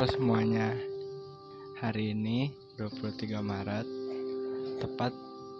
[0.00, 0.72] Halo semuanya.
[1.76, 2.48] Hari ini
[2.80, 3.84] 23 Maret
[4.80, 5.12] Tepat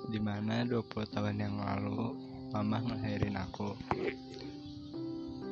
[0.09, 2.17] di mana 20 tahun yang lalu
[2.49, 3.77] Mama ngelahirin aku.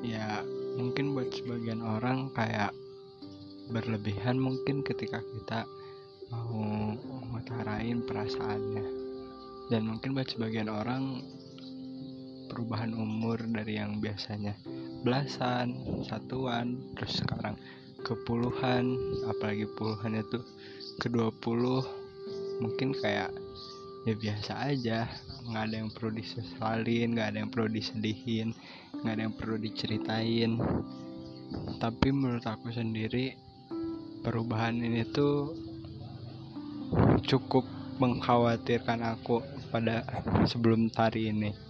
[0.00, 0.40] Ya
[0.80, 2.72] mungkin buat sebagian orang kayak
[3.68, 5.68] Berlebihan mungkin ketika kita
[6.32, 6.96] Mau
[7.28, 8.86] ngutarain perasaannya.
[9.68, 11.28] Dan mungkin buat sebagian orang
[12.48, 14.56] Perubahan umur dari yang biasanya
[15.04, 15.76] belasan,
[16.08, 17.60] satuan, terus sekarang
[18.02, 18.94] ke puluhan
[19.26, 20.38] apalagi puluhan itu
[20.98, 23.30] ke 20 mungkin kayak
[24.06, 24.98] ya biasa aja.
[25.48, 28.48] Nggak ada yang perlu disesalin nggak ada yang perlu disedihin
[29.02, 30.52] nggak ada yang perlu diceritain.
[31.80, 33.32] Tapi menurut aku sendiri
[34.20, 35.54] perubahan ini tuh
[37.24, 37.64] cukup
[37.98, 40.06] mengkhawatirkan aku pada
[40.48, 41.67] sebelum hari ini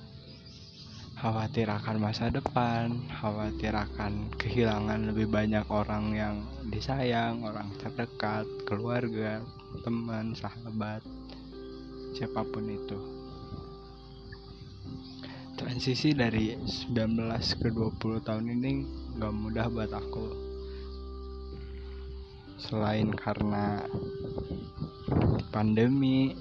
[1.18, 6.36] khawatir akan masa depan, khawatir akan kehilangan lebih banyak orang yang
[6.70, 9.42] disayang, orang terdekat, keluarga,
[9.83, 11.02] teman, sahabat,
[12.14, 12.98] siapa pun itu.
[15.58, 16.86] Transisi dari 19
[17.58, 18.72] ke 20 tahun ini
[19.19, 20.27] gak mudah buat aku.
[22.62, 23.82] Selain karena
[25.50, 26.38] pandemi,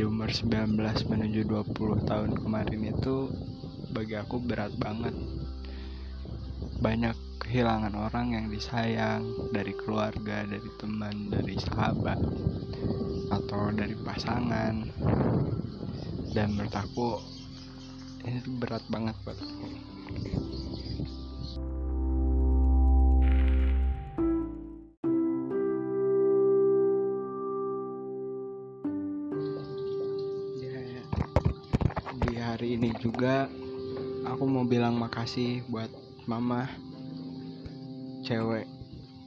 [0.00, 0.80] di umur 19
[1.12, 1.44] menuju
[1.76, 3.28] 20 tahun kemarin itu
[3.92, 5.12] bagi aku berat banget.
[6.80, 9.20] Banyak kehilangan orang yang disayang
[9.52, 12.16] dari keluarga, dari teman, dari sahabat
[13.28, 14.88] atau dari pasangan.
[16.32, 17.20] Dan menurut aku
[18.24, 19.68] ini berat banget buat aku
[32.50, 33.46] hari ini juga
[34.26, 35.86] aku mau bilang makasih buat
[36.26, 36.66] mama
[38.26, 38.66] cewek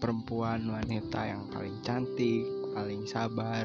[0.03, 2.44] perempuan wanita yang paling cantik
[2.75, 3.63] paling sabar.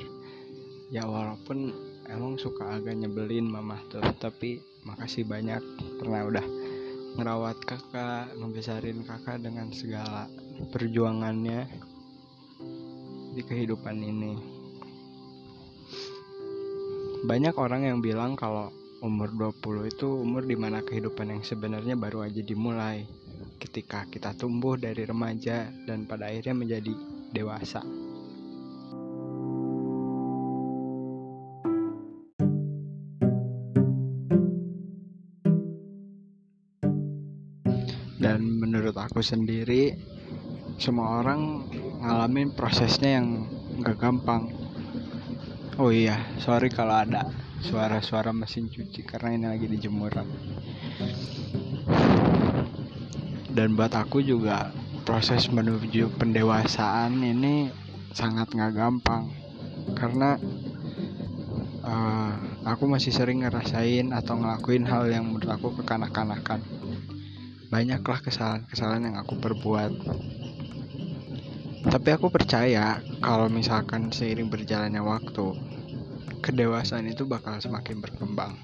[0.95, 1.75] Ya walaupun
[2.07, 5.59] emang suka agak nyebelin mama tuh tapi makasih banyak.
[5.99, 6.47] Karena udah
[7.19, 10.31] ngerawat kakak ngebesarin kakak dengan segala
[10.71, 11.67] perjuangannya
[13.35, 14.39] di kehidupan ini.
[17.27, 22.27] Banyak orang yang bilang kalau umur 20 itu umur di mana kehidupan yang sebenarnya baru
[22.27, 23.07] aja dimulai
[23.63, 26.95] ketika kita tumbuh dari remaja dan pada akhirnya menjadi
[27.31, 27.83] dewasa.
[38.19, 39.95] Dan menurut aku sendiri,
[40.75, 41.71] semua orang
[42.03, 43.47] ngalamin prosesnya yang
[43.79, 44.51] gak gampang.
[45.79, 50.13] Oh iya, sorry kalau ada suara-suara mesin cuci karena ini lagi dijemur
[53.59, 54.71] dan buat aku juga
[55.03, 57.73] proses menuju pendewasaan ini
[58.15, 59.35] sangat nggak gampang.
[59.99, 60.39] Karena
[61.83, 62.33] uh,
[62.63, 66.63] aku masih sering ngerasain atau ngelakuin hal yang menurut aku kekanak-kanakan.
[67.67, 69.93] Banyaklah kesalahan-kesalahan yang aku perbuat.
[71.89, 75.57] Tapi aku percaya kalau misalkan seiring berjalannya waktu
[76.49, 78.57] kedewasaan itu bakal semakin berkembang.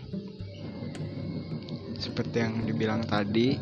[2.00, 3.61] Seperti yang dibilang tadi,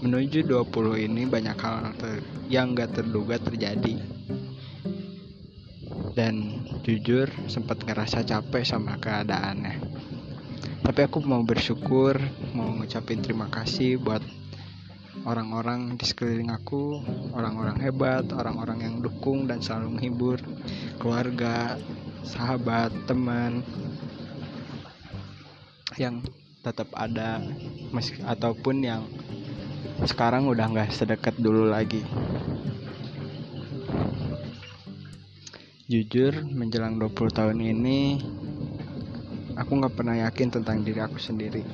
[0.00, 1.92] menuju 20 ini banyak hal
[2.48, 4.00] yang gak terduga terjadi.
[6.16, 9.84] Dan jujur sempat ngerasa capek sama keadaannya.
[10.80, 12.16] Tapi aku mau bersyukur,
[12.56, 14.24] mau ngucapin terima kasih buat
[15.28, 17.04] orang-orang di sekeliling aku,
[17.36, 20.40] orang-orang hebat, orang-orang yang dukung dan selalu menghibur,
[20.96, 21.76] keluarga,
[22.28, 23.64] sahabat, teman
[25.96, 26.20] yang
[26.60, 27.40] tetap ada
[27.90, 29.02] meski ataupun yang
[30.04, 32.04] sekarang udah nggak sedekat dulu lagi.
[35.88, 38.20] Jujur, menjelang 20 tahun ini
[39.56, 41.64] aku nggak pernah yakin tentang diri aku sendiri.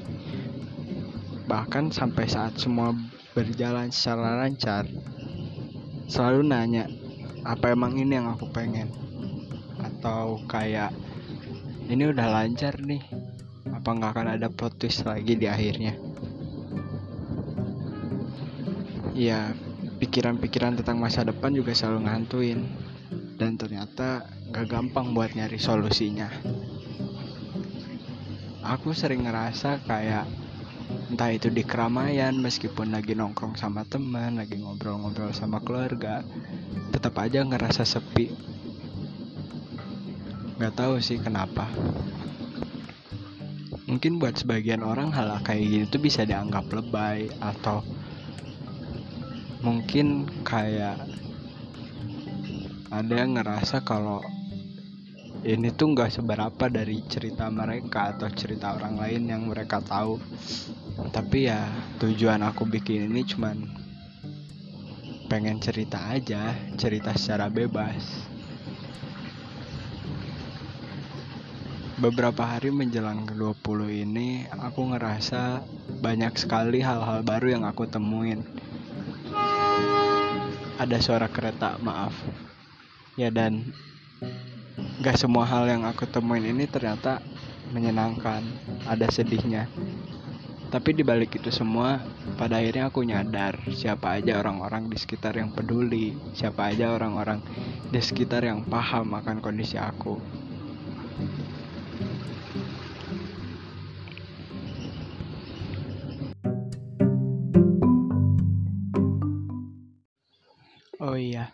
[1.50, 2.94] Bahkan sampai saat semua
[3.34, 4.87] berjalan secara lancar,
[6.06, 6.87] selalu nanya,
[7.43, 8.88] apa emang ini yang aku pengen?
[10.04, 10.92] Atau kayak
[11.88, 13.00] ini udah lancar nih
[13.72, 15.96] apa nggak akan ada plot twist lagi di akhirnya?
[19.16, 19.56] Ya
[20.04, 22.68] pikiran-pikiran tentang masa depan juga selalu ngantuin
[23.40, 26.28] dan ternyata gak gampang buat nyari solusinya.
[28.60, 30.28] Aku sering ngerasa kayak
[31.08, 36.20] entah itu di keramaian meskipun lagi nongkrong sama teman lagi ngobrol-ngobrol sama keluarga
[36.92, 38.53] tetap aja ngerasa sepi
[40.54, 41.66] Gak tahu sih kenapa.
[43.90, 47.82] Mungkin buat sebagian orang hal kayak gini tuh bisa dianggap lebay atau
[49.64, 51.00] mungkin kayak
[52.94, 54.22] ada yang ngerasa kalau
[55.44, 60.16] ini tuh nggak seberapa dari cerita mereka atau cerita orang lain yang mereka tahu
[61.12, 61.68] tapi ya
[62.00, 63.56] tujuan aku bikin ini cuman
[65.28, 68.30] pengen cerita aja cerita secara bebas
[71.94, 75.62] beberapa hari menjelang ke 20 ini aku ngerasa
[76.02, 78.43] banyak sekali hal-hal baru yang aku temuin.
[80.75, 82.11] Ada suara kereta maaf.
[83.14, 83.70] Ya dan
[85.06, 87.23] gak semua hal yang aku temuin ini ternyata
[87.70, 88.43] menyenangkan
[88.90, 89.70] ada sedihnya.
[90.75, 92.02] Tapi dibalik itu semua
[92.35, 97.38] pada akhirnya aku nyadar siapa aja orang-orang di sekitar yang peduli siapa aja orang-orang
[97.94, 100.19] di sekitar yang paham akan kondisi aku
[111.14, 111.46] Oh iya,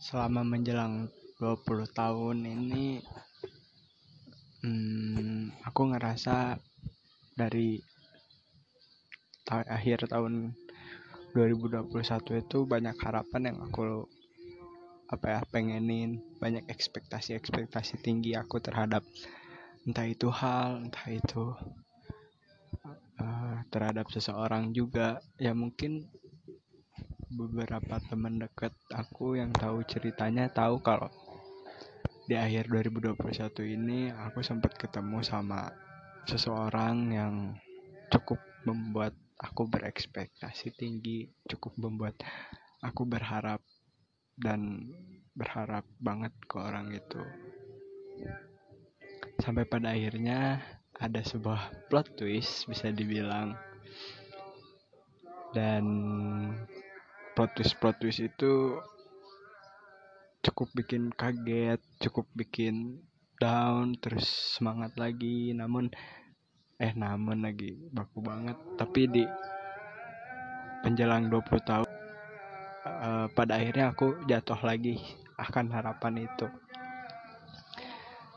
[0.00, 3.04] selama menjelang 20 tahun ini
[4.64, 6.56] hmm, aku ngerasa
[7.36, 7.76] dari
[9.44, 10.56] ta akhir tahun
[11.36, 11.92] 2021
[12.40, 14.08] itu banyak harapan yang aku
[15.12, 16.24] apa ya pengenin.
[16.40, 19.04] Banyak ekspektasi-ekspektasi tinggi aku terhadap
[19.84, 21.52] entah itu hal entah itu
[23.20, 25.20] uh, terhadap seseorang juga.
[25.36, 26.08] Ya mungkin
[27.30, 31.06] beberapa teman dekat aku yang tahu ceritanya tahu kalau
[32.26, 33.18] di akhir 2021
[33.78, 35.70] ini aku sempat ketemu sama
[36.26, 37.34] seseorang yang
[38.10, 42.20] cukup membuat aku berekspektasi tinggi, cukup membuat
[42.84, 43.64] aku berharap
[44.36, 44.92] dan
[45.32, 47.22] berharap banget ke orang itu.
[49.40, 50.60] Sampai pada akhirnya
[51.00, 53.56] ada sebuah plot twist bisa dibilang.
[55.50, 55.84] Dan
[57.34, 58.80] plot twist plot twist itu
[60.40, 63.04] cukup bikin kaget cukup bikin
[63.40, 64.28] down terus
[64.60, 65.56] semangat lagi.
[65.56, 65.88] Namun
[66.76, 68.56] eh namun lagi baku banget.
[68.76, 69.24] Tapi di
[70.84, 71.88] penjelang 20 tahun
[72.84, 75.00] uh, pada akhirnya aku jatuh lagi
[75.40, 76.46] akan harapan itu.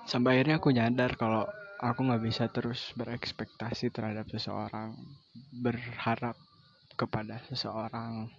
[0.07, 1.48] Sampai akhirnya aku nyadar kalau
[1.80, 4.95] aku nggak bisa terus berekspektasi terhadap seseorang
[5.51, 6.36] berharap
[6.95, 8.31] kepada seseorang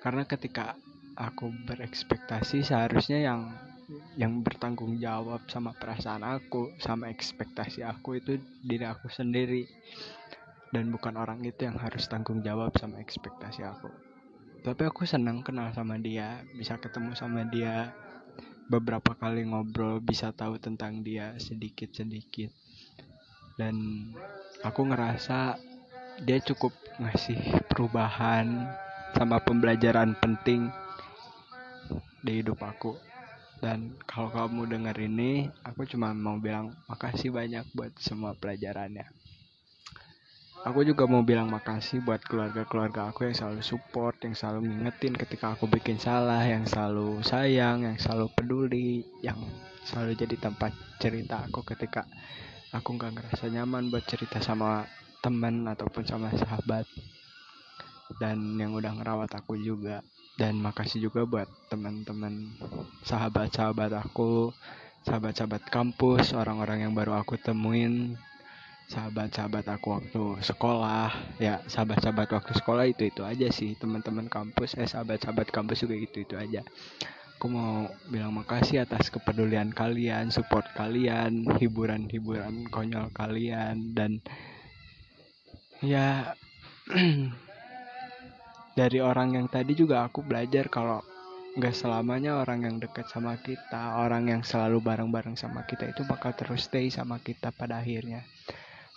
[0.00, 0.76] karena ketika
[1.16, 3.40] aku berekspektasi seharusnya yang
[4.18, 9.64] yang bertanggung jawab sama perasaan aku sama ekspektasi aku itu diri aku sendiri.
[10.74, 13.88] Dan bukan orang itu yang harus tanggung jawab sama ekspektasi aku.
[14.66, 17.94] Tapi aku senang kenal sama dia bisa ketemu sama dia
[18.66, 22.50] beberapa kali ngobrol bisa tahu tentang dia sedikit sedikit
[23.54, 23.78] dan
[24.66, 25.54] aku ngerasa
[26.26, 28.66] dia cukup ngasih perubahan
[29.14, 30.72] sama pembelajaran penting
[32.26, 32.98] di hidup aku.
[33.56, 39.08] Dan kalau kamu dengar ini aku cuma mau bilang makasih banyak buat semua pelajarannya.
[40.66, 45.54] Aku juga mau bilang makasih buat keluarga-keluarga aku yang selalu support yang selalu ngingetin ketika
[45.54, 49.38] aku bikin salah yang selalu sayang yang selalu peduli yang
[49.86, 52.10] selalu jadi tempat cerita aku ketika
[52.74, 54.90] aku nggak ngerasa nyaman buat cerita sama
[55.22, 56.82] teman ataupun sama sahabat
[58.22, 60.02] dan yang udah ngerawat aku juga.
[60.36, 62.52] Dan makasih juga buat teman-teman
[63.08, 64.52] sahabat-sahabat aku
[65.06, 68.18] sahabat-sahabat kampus orang-orang yang baru aku temuin
[68.86, 71.10] sahabat-sahabat aku waktu sekolah.
[71.40, 73.74] Ya sahabat-sahabat waktu sekolah itu itu aja sih.
[73.80, 76.62] Teman-teman kampus eh sahabat-sahabat kampus juga itu itu aja.
[77.36, 84.24] Aku mau bilang makasih atas kepedulian kalian support kalian hiburan-hiburan konyol kalian dan
[85.84, 86.32] ya
[88.76, 91.00] dari orang yang tadi juga aku belajar kalau
[91.56, 96.36] nggak selamanya orang yang dekat sama kita, orang yang selalu bareng-bareng sama kita itu bakal
[96.36, 98.20] terus stay sama kita pada akhirnya.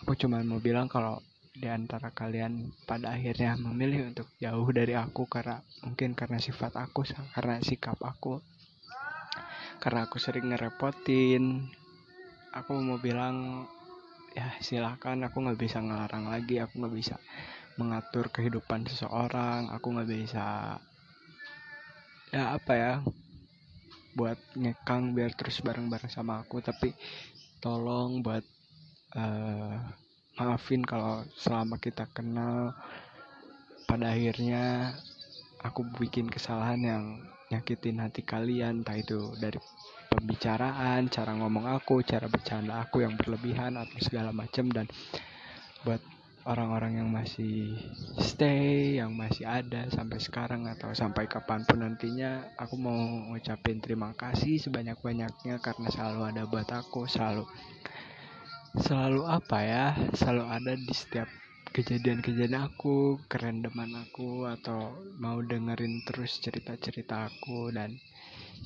[0.03, 1.23] Aku cuma mau bilang kalau
[1.55, 7.07] di antara kalian pada akhirnya memilih untuk jauh dari aku karena mungkin karena sifat aku,
[7.31, 8.43] karena sikap aku,
[9.79, 11.71] karena aku sering ngerepotin.
[12.51, 13.63] Aku mau bilang
[14.35, 17.15] ya silahkan aku nggak bisa ngelarang lagi, aku nggak bisa
[17.77, 20.79] mengatur kehidupan seseorang aku nggak bisa
[22.29, 22.93] ya apa ya
[24.19, 26.59] buat ngekang biar terus bareng-bareng sama aku.
[26.59, 26.91] Tapi
[27.63, 28.43] tolong buat
[29.15, 29.75] uh,
[30.39, 32.75] maafin kalau selama kita kenal
[33.87, 34.93] pada akhirnya
[35.63, 37.03] aku bikin kesalahan yang
[37.53, 38.83] nyakitin hati kalian.
[38.83, 39.59] Entah itu dari
[40.11, 44.67] pembicaraan cara ngomong aku cara bercanda aku yang berlebihan atau segala macam.
[44.67, 44.89] Dan
[45.87, 46.01] buat
[46.49, 47.77] orang-orang yang masih
[48.17, 52.97] stay, yang masih ada sampai sekarang atau sampai kapan pun nantinya, aku mau
[53.29, 57.45] ngucapin terima kasih sebanyak-banyaknya karena selalu ada buat aku, selalu
[58.81, 59.85] selalu apa ya,
[60.17, 61.29] selalu ada di setiap
[61.69, 64.89] kejadian-kejadian aku, kerendeman aku atau
[65.21, 67.69] mau dengerin terus cerita-cerita aku.
[67.69, 67.93] Dan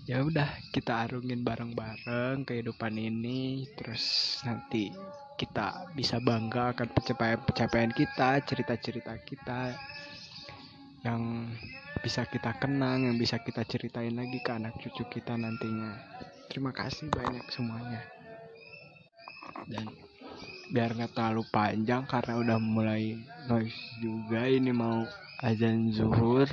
[0.07, 4.87] ya udah kita arungin bareng-bareng kehidupan ini terus nanti
[5.35, 9.73] kita bisa bangga akan pencapaian-pencapaian kita, cerita-cerita kita
[11.03, 11.51] yang
[11.99, 15.99] bisa kita kenang, yang bisa kita ceritain lagi ke anak cucu kita nantinya.
[16.47, 18.01] Terima kasih banyak semuanya.
[19.67, 19.89] Dan
[20.71, 23.19] biar nggak terlalu panjang karena udah mulai
[23.51, 25.03] noise juga ini mau
[25.43, 26.47] azan zuhur.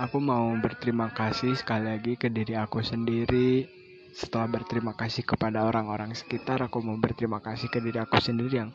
[0.00, 3.81] Aku mau berterima kasih sekali lagi ke diri aku sendiri
[4.12, 8.70] setelah berterima kasih kepada orang-orang sekitar aku mau berterima kasih ke diri aku sendiri yang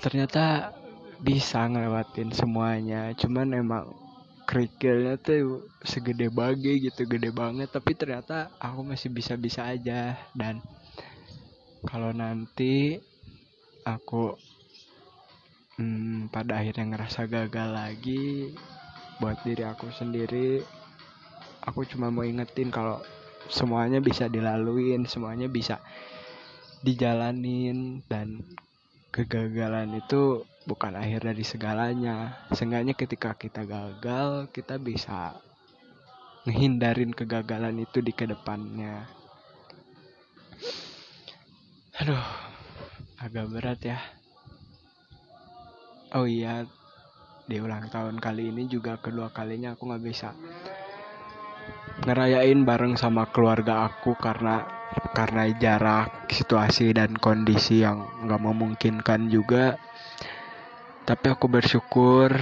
[0.00, 0.72] ternyata
[1.24, 3.12] bisa ngelewatin semuanya.
[3.16, 3.84] Cuman emang
[4.44, 7.72] kerikilnya tuh segede bagi gitu gede banget.
[7.72, 10.20] Tapi ternyata aku masih bisa-bisa aja.
[10.36, 10.60] Dan
[11.88, 13.00] kalau nanti
[13.88, 14.36] aku
[15.80, 18.52] hmm, pada akhirnya ngerasa gagal lagi
[19.22, 20.58] buat diri aku sendiri
[21.62, 22.98] aku cuma mau ingetin kalau
[23.52, 25.80] semuanya bisa dilaluin semuanya bisa
[26.84, 28.44] dijalanin dan
[29.08, 32.44] kegagalan itu bukan akhir dari segalanya.
[32.52, 35.38] Seenggaknya ketika kita gagal kita bisa
[36.44, 39.08] ngehindarin kegagalan itu di ke depannya.
[42.04, 42.26] Aduh
[43.22, 43.98] agak berat ya.
[46.12, 46.68] Oh iya
[47.44, 50.32] di ulang tahun kali ini juga kedua kalinya aku nggak bisa
[52.02, 54.66] ngerayain bareng sama keluarga aku karena
[55.14, 59.78] karena jarak situasi dan kondisi yang nggak memungkinkan juga.
[61.06, 62.34] Tapi aku bersyukur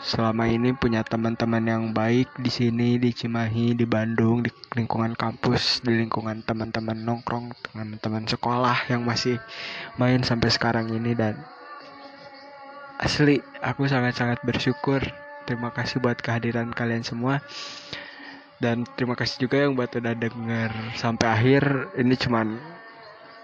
[0.00, 5.84] selama ini punya teman-teman yang baik di sini di Cimahi di Bandung di lingkungan kampus
[5.84, 9.40] di lingkungan teman-teman nongkrong teman-teman sekolah yang masih
[9.96, 11.16] main sampai sekarang ini.
[11.16, 11.40] Dan
[13.00, 15.00] asli aku sangat-sangat bersyukur.
[15.48, 17.40] Terima kasih buat kehadiran kalian semua
[18.60, 21.64] dan terima kasih juga yang buat udah denger sampai akhir.
[21.96, 22.60] Ini cuman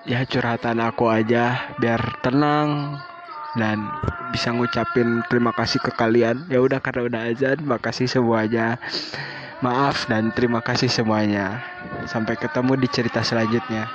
[0.05, 3.01] ya curhatan aku aja biar tenang
[3.57, 3.89] dan
[4.31, 6.45] bisa ngucapin terima kasih ke kalian.
[6.53, 8.77] Ya udah karena udah azan makasih semuanya.
[9.65, 11.65] Maaf dan terima kasih semuanya.
[12.05, 13.89] Sampai ketemu di cerita selanjutnya